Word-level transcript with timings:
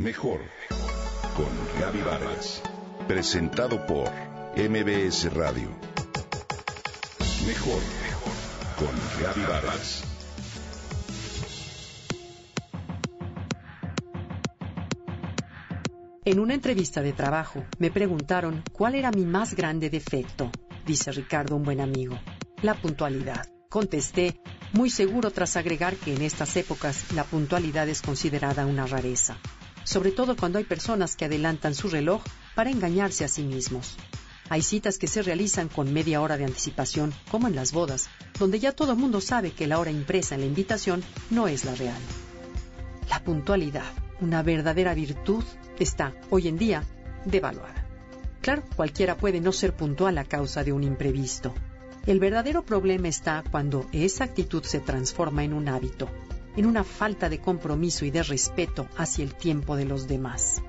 Mejor 0.00 0.40
con 1.36 1.78
Gaby 1.78 2.00
Vargas. 2.00 2.62
Presentado 3.06 3.84
por 3.86 4.08
MBS 4.56 5.30
Radio. 5.34 5.68
Mejor 7.46 7.82
con 8.78 8.88
Gaby 9.22 9.42
Vargas. 9.42 10.02
En 16.24 16.40
una 16.40 16.54
entrevista 16.54 17.02
de 17.02 17.12
trabajo 17.12 17.62
me 17.78 17.90
preguntaron 17.90 18.64
cuál 18.72 18.94
era 18.94 19.10
mi 19.10 19.26
más 19.26 19.54
grande 19.54 19.90
defecto, 19.90 20.50
dice 20.86 21.12
Ricardo, 21.12 21.56
un 21.56 21.62
buen 21.62 21.82
amigo. 21.82 22.18
La 22.62 22.72
puntualidad. 22.72 23.50
Contesté, 23.68 24.40
muy 24.72 24.88
seguro 24.88 25.30
tras 25.30 25.58
agregar 25.58 25.94
que 25.96 26.14
en 26.14 26.22
estas 26.22 26.56
épocas 26.56 27.12
la 27.12 27.24
puntualidad 27.24 27.86
es 27.90 28.00
considerada 28.00 28.64
una 28.64 28.86
rareza, 28.86 29.36
sobre 29.90 30.12
todo 30.12 30.36
cuando 30.36 30.58
hay 30.58 30.64
personas 30.64 31.16
que 31.16 31.24
adelantan 31.24 31.74
su 31.74 31.88
reloj 31.88 32.22
para 32.54 32.70
engañarse 32.70 33.24
a 33.24 33.28
sí 33.28 33.42
mismos. 33.42 33.96
Hay 34.48 34.62
citas 34.62 34.98
que 34.98 35.08
se 35.08 35.20
realizan 35.20 35.66
con 35.66 35.92
media 35.92 36.20
hora 36.20 36.36
de 36.36 36.44
anticipación, 36.44 37.12
como 37.28 37.48
en 37.48 37.56
las 37.56 37.72
bodas, 37.72 38.08
donde 38.38 38.60
ya 38.60 38.70
todo 38.70 38.92
el 38.92 38.98
mundo 38.98 39.20
sabe 39.20 39.50
que 39.50 39.66
la 39.66 39.80
hora 39.80 39.90
impresa 39.90 40.36
en 40.36 40.42
la 40.42 40.46
invitación 40.46 41.02
no 41.30 41.48
es 41.48 41.64
la 41.64 41.74
real. 41.74 42.00
La 43.08 43.24
puntualidad, 43.24 43.92
una 44.20 44.44
verdadera 44.44 44.94
virtud, 44.94 45.42
está, 45.80 46.14
hoy 46.30 46.46
en 46.46 46.56
día, 46.56 46.84
devaluada. 47.24 47.84
Claro, 48.42 48.62
cualquiera 48.76 49.16
puede 49.16 49.40
no 49.40 49.50
ser 49.50 49.74
puntual 49.74 50.18
a 50.18 50.24
causa 50.24 50.62
de 50.62 50.72
un 50.72 50.84
imprevisto. 50.84 51.52
El 52.06 52.20
verdadero 52.20 52.64
problema 52.64 53.08
está 53.08 53.42
cuando 53.50 53.88
esa 53.90 54.22
actitud 54.22 54.62
se 54.62 54.78
transforma 54.78 55.42
en 55.42 55.52
un 55.52 55.68
hábito, 55.68 56.08
en 56.56 56.66
una 56.66 56.84
falta 56.84 57.28
de 57.28 57.40
compromiso 57.40 58.04
y 58.04 58.10
de 58.10 58.22
respeto 58.22 58.88
hacia 58.96 59.24
el 59.24 59.34
tiempo 59.34 59.76
de 59.76 59.84
los 59.84 60.08
demás. 60.08 60.62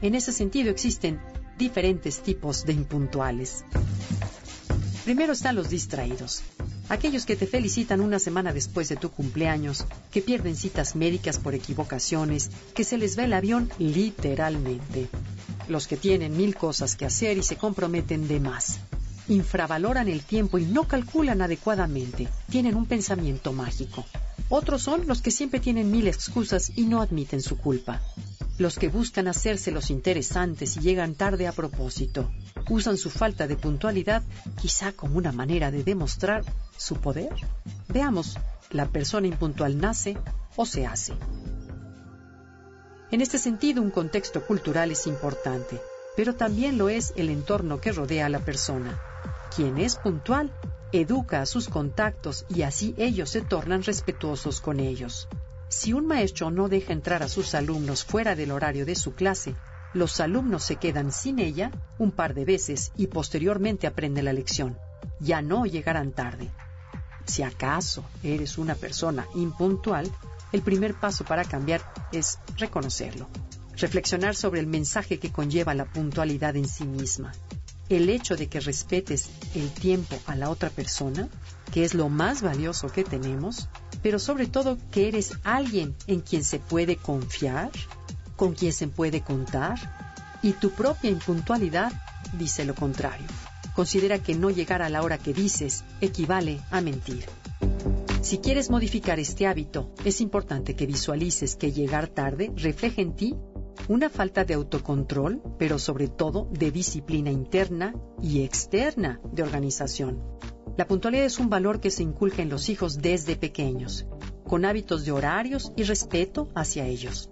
En 0.00 0.14
ese 0.14 0.32
sentido 0.32 0.70
existen 0.70 1.20
diferentes 1.58 2.20
tipos 2.22 2.64
de 2.64 2.72
impuntuales. 2.72 3.64
Primero 5.04 5.32
están 5.32 5.56
los 5.56 5.70
distraídos, 5.70 6.42
aquellos 6.88 7.24
que 7.24 7.34
te 7.34 7.46
felicitan 7.46 8.00
una 8.00 8.18
semana 8.18 8.52
después 8.52 8.88
de 8.88 8.96
tu 8.96 9.10
cumpleaños, 9.10 9.86
que 10.10 10.20
pierden 10.22 10.54
citas 10.54 10.94
médicas 10.96 11.38
por 11.38 11.54
equivocaciones, 11.54 12.50
que 12.74 12.84
se 12.84 12.98
les 12.98 13.16
ve 13.16 13.24
el 13.24 13.32
avión 13.32 13.70
literalmente. 13.78 15.08
Los 15.66 15.86
que 15.86 15.96
tienen 15.96 16.36
mil 16.36 16.54
cosas 16.54 16.94
que 16.94 17.06
hacer 17.06 17.38
y 17.38 17.42
se 17.42 17.56
comprometen 17.56 18.28
de 18.28 18.38
más. 18.40 18.80
Infravaloran 19.28 20.08
el 20.08 20.22
tiempo 20.22 20.58
y 20.58 20.64
no 20.64 20.86
calculan 20.86 21.42
adecuadamente. 21.42 22.28
Tienen 22.50 22.74
un 22.74 22.86
pensamiento 22.86 23.52
mágico. 23.52 24.04
Otros 24.50 24.82
son 24.82 25.06
los 25.06 25.20
que 25.20 25.30
siempre 25.30 25.60
tienen 25.60 25.90
mil 25.90 26.08
excusas 26.08 26.72
y 26.74 26.86
no 26.86 27.02
admiten 27.02 27.42
su 27.42 27.58
culpa. 27.58 28.00
Los 28.56 28.78
que 28.78 28.88
buscan 28.88 29.28
hacerse 29.28 29.70
los 29.70 29.90
interesantes 29.90 30.76
y 30.76 30.80
llegan 30.80 31.14
tarde 31.14 31.46
a 31.46 31.52
propósito. 31.52 32.30
Usan 32.70 32.96
su 32.96 33.10
falta 33.10 33.46
de 33.46 33.56
puntualidad 33.56 34.22
quizá 34.60 34.92
como 34.92 35.18
una 35.18 35.32
manera 35.32 35.70
de 35.70 35.84
demostrar 35.84 36.44
su 36.76 36.96
poder. 36.96 37.32
Veamos, 37.88 38.38
¿la 38.70 38.86
persona 38.86 39.26
impuntual 39.26 39.78
nace 39.78 40.16
o 40.56 40.64
se 40.64 40.86
hace? 40.86 41.12
En 43.10 43.20
este 43.20 43.38
sentido, 43.38 43.82
un 43.82 43.90
contexto 43.90 44.46
cultural 44.46 44.90
es 44.90 45.06
importante, 45.06 45.80
pero 46.16 46.34
también 46.34 46.78
lo 46.78 46.88
es 46.88 47.12
el 47.16 47.28
entorno 47.28 47.80
que 47.80 47.92
rodea 47.92 48.26
a 48.26 48.30
la 48.30 48.40
persona. 48.40 48.98
Quien 49.54 49.78
es 49.78 49.96
puntual 49.96 50.52
educa 50.92 51.42
a 51.42 51.46
sus 51.46 51.68
contactos 51.68 52.46
y 52.48 52.62
así 52.62 52.94
ellos 52.96 53.30
se 53.30 53.42
tornan 53.42 53.82
respetuosos 53.82 54.60
con 54.60 54.80
ellos. 54.80 55.28
Si 55.68 55.92
un 55.92 56.06
maestro 56.06 56.50
no 56.50 56.68
deja 56.68 56.92
entrar 56.92 57.22
a 57.22 57.28
sus 57.28 57.54
alumnos 57.54 58.04
fuera 58.04 58.34
del 58.34 58.52
horario 58.52 58.86
de 58.86 58.94
su 58.94 59.14
clase, 59.14 59.54
los 59.94 60.20
alumnos 60.20 60.64
se 60.64 60.76
quedan 60.76 61.12
sin 61.12 61.38
ella 61.38 61.70
un 61.98 62.10
par 62.10 62.34
de 62.34 62.44
veces 62.44 62.92
y 62.96 63.08
posteriormente 63.08 63.86
aprenden 63.86 64.24
la 64.24 64.32
lección. 64.32 64.78
Ya 65.20 65.42
no 65.42 65.66
llegarán 65.66 66.12
tarde. 66.12 66.50
Si 67.26 67.42
acaso 67.42 68.04
eres 68.22 68.56
una 68.56 68.74
persona 68.74 69.26
impuntual, 69.34 70.10
el 70.52 70.62
primer 70.62 70.94
paso 70.94 71.24
para 71.24 71.44
cambiar 71.44 71.82
es 72.12 72.38
reconocerlo, 72.56 73.28
reflexionar 73.76 74.34
sobre 74.34 74.60
el 74.60 74.66
mensaje 74.66 75.18
que 75.18 75.30
conlleva 75.30 75.74
la 75.74 75.84
puntualidad 75.84 76.56
en 76.56 76.66
sí 76.66 76.84
misma. 76.84 77.32
El 77.88 78.10
hecho 78.10 78.36
de 78.36 78.48
que 78.48 78.60
respetes 78.60 79.30
el 79.54 79.70
tiempo 79.70 80.16
a 80.26 80.36
la 80.36 80.50
otra 80.50 80.70
persona, 80.70 81.28
que 81.72 81.84
es 81.84 81.94
lo 81.94 82.08
más 82.08 82.42
valioso 82.42 82.88
que 82.88 83.04
tenemos, 83.04 83.68
pero 84.02 84.18
sobre 84.18 84.46
todo 84.46 84.78
que 84.90 85.08
eres 85.08 85.32
alguien 85.42 85.94
en 86.06 86.20
quien 86.20 86.44
se 86.44 86.58
puede 86.58 86.96
confiar, 86.96 87.70
con 88.36 88.54
quien 88.54 88.72
se 88.72 88.88
puede 88.88 89.22
contar, 89.22 89.76
y 90.42 90.52
tu 90.52 90.70
propia 90.70 91.10
impuntualidad 91.10 91.92
dice 92.34 92.64
lo 92.64 92.74
contrario. 92.74 93.26
Considera 93.74 94.18
que 94.18 94.34
no 94.34 94.50
llegar 94.50 94.82
a 94.82 94.88
la 94.88 95.02
hora 95.02 95.18
que 95.18 95.32
dices 95.32 95.84
equivale 96.00 96.60
a 96.70 96.80
mentir. 96.80 97.24
Si 98.20 98.38
quieres 98.38 98.68
modificar 98.68 99.18
este 99.18 99.46
hábito, 99.46 99.94
es 100.04 100.20
importante 100.20 100.74
que 100.74 100.86
visualices 100.86 101.56
que 101.56 101.72
llegar 101.72 102.08
tarde 102.08 102.52
refleja 102.56 103.00
en 103.00 103.16
ti 103.16 103.34
una 103.88 104.10
falta 104.10 104.44
de 104.44 104.54
autocontrol, 104.54 105.42
pero 105.58 105.78
sobre 105.78 106.08
todo 106.08 106.48
de 106.52 106.70
disciplina 106.70 107.30
interna 107.30 107.94
y 108.22 108.42
externa 108.42 109.20
de 109.32 109.42
organización. 109.42 110.22
La 110.76 110.86
puntualidad 110.86 111.24
es 111.24 111.38
un 111.38 111.50
valor 111.50 111.80
que 111.80 111.90
se 111.90 112.02
inculca 112.02 112.42
en 112.42 112.50
los 112.50 112.68
hijos 112.68 112.98
desde 112.98 113.34
pequeños, 113.34 114.06
con 114.46 114.64
hábitos 114.64 115.04
de 115.04 115.12
horarios 115.12 115.72
y 115.76 115.82
respeto 115.82 116.48
hacia 116.54 116.86
ellos. 116.86 117.30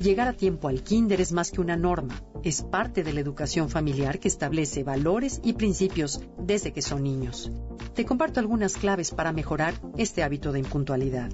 Llegar 0.00 0.28
a 0.28 0.32
tiempo 0.32 0.68
al 0.68 0.82
kinder 0.82 1.20
es 1.20 1.32
más 1.32 1.50
que 1.50 1.60
una 1.60 1.76
norma, 1.76 2.22
es 2.44 2.62
parte 2.62 3.02
de 3.02 3.12
la 3.12 3.20
educación 3.20 3.68
familiar 3.68 4.20
que 4.20 4.28
establece 4.28 4.84
valores 4.84 5.40
y 5.42 5.54
principios 5.54 6.20
desde 6.38 6.72
que 6.72 6.82
son 6.82 7.02
niños. 7.02 7.50
Te 7.94 8.04
comparto 8.04 8.40
algunas 8.40 8.74
claves 8.74 9.10
para 9.10 9.32
mejorar 9.32 9.74
este 9.96 10.22
hábito 10.22 10.52
de 10.52 10.60
impuntualidad. 10.60 11.30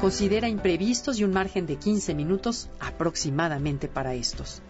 Considera 0.00 0.46
imprevistos 0.46 1.18
y 1.18 1.24
un 1.24 1.32
margen 1.32 1.64
de 1.66 1.76
15 1.76 2.14
minutos 2.14 2.68
aproximadamente 2.80 3.88
para 3.88 4.12
estos. 4.12 4.60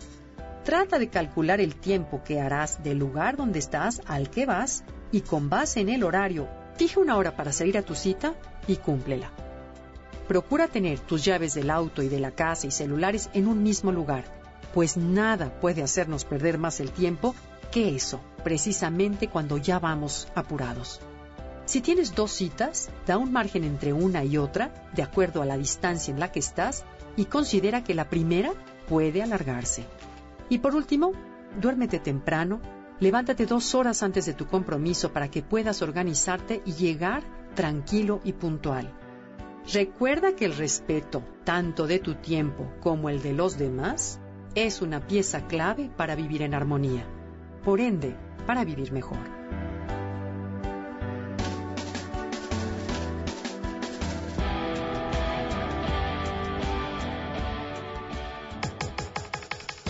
Trata 0.65 1.01
de 1.01 1.09
calcular 1.09 1.61
el 1.61 1.75
tiempo 1.75 2.23
que 2.25 2.41
harás 2.41 2.83
del 2.85 2.99
lugar 2.99 3.37
donde 3.37 3.59
estás 3.59 4.03
al 4.07 4.31
que 4.31 4.47
vas 4.47 4.85
y 5.11 5.23
con 5.23 5.51
base 5.51 5.81
en 5.81 5.89
el 5.89 6.05
horario, 6.05 6.49
fija 6.77 7.01
una 7.01 7.17
hora 7.17 7.37
para 7.37 7.53
salir 7.53 7.77
a 7.77 7.83
tu 7.83 7.97
cita 7.97 8.35
y 8.69 8.77
cúmplela. 8.77 9.33
Procura 10.29 10.69
tener 10.69 11.01
tus 11.01 11.25
llaves 11.25 11.55
del 11.55 11.71
auto 11.71 12.03
y 12.03 12.09
de 12.09 12.21
la 12.21 12.31
casa 12.31 12.69
y 12.69 12.71
celulares 12.71 13.29
en 13.33 13.49
un 13.49 13.65
mismo 13.65 13.91
lugar, 13.91 14.25
pues 14.75 14.97
nada 14.97 15.59
puede 15.61 15.83
hacernos 15.83 16.25
perder 16.25 16.57
más 16.57 16.79
el 16.79 16.93
tiempo 16.93 17.35
que 17.73 17.97
eso, 17.97 18.21
precisamente 18.45 19.29
cuando 19.29 19.59
ya 19.59 19.81
vamos 19.81 20.29
apurados. 20.37 21.01
Si 21.67 21.81
tienes 21.81 22.15
dos 22.15 22.31
citas, 22.31 22.91
da 23.07 23.19
un 23.19 23.33
margen 23.33 23.65
entre 23.65 23.93
una 23.93 24.23
y 24.23 24.39
otra, 24.39 24.73
de 24.95 25.03
acuerdo 25.03 25.43
a 25.43 25.47
la 25.47 25.59
distancia 25.59 26.15
en 26.15 26.21
la 26.21 26.31
que 26.31 26.39
estás, 26.39 26.85
y 27.17 27.25
considera 27.25 27.83
que 27.83 27.95
la 27.95 28.09
primera 28.09 28.53
puede 28.89 29.21
alargarse. 29.21 29.85
Y 30.49 30.59
por 30.59 30.77
último, 30.77 31.11
duérmete 31.61 31.99
temprano, 31.99 32.61
levántate 33.01 33.47
dos 33.47 33.75
horas 33.75 34.05
antes 34.05 34.27
de 34.27 34.35
tu 34.35 34.47
compromiso 34.47 35.13
para 35.13 35.29
que 35.29 35.43
puedas 35.43 35.83
organizarte 35.83 36.63
y 36.65 36.73
llegar 36.75 37.25
tranquilo 37.57 38.21
y 38.23 38.33
puntual. 38.33 38.93
Recuerda 39.73 40.37
que 40.37 40.45
el 40.45 40.57
respeto, 40.57 41.25
tanto 41.43 41.89
de 41.89 41.99
tu 41.99 42.15
tiempo 42.15 42.71
como 42.81 43.11
el 43.11 43.21
de 43.23 43.33
los 43.33 43.59
demás, 43.59 44.21
es 44.55 44.83
una 44.83 45.05
pieza 45.05 45.49
clave 45.49 45.91
para 45.97 46.15
vivir 46.15 46.43
en 46.43 46.55
armonía. 46.55 47.05
Por 47.65 47.81
ende, 47.81 48.15
para 48.47 48.65
vivir 48.65 48.93
mejor. 48.93 49.36